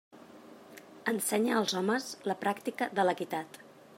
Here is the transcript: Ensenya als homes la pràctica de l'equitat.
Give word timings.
Ensenya 1.11 1.59
als 1.59 1.77
homes 1.81 2.09
la 2.31 2.39
pràctica 2.47 2.91
de 3.01 3.09
l'equitat. 3.09 3.63